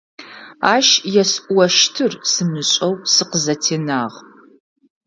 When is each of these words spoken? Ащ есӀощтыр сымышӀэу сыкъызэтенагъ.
Ащ 0.73 0.87
есӀощтыр 1.21 2.11
сымышӀэу 2.31 2.93
сыкъызэтенагъ. 3.13 4.15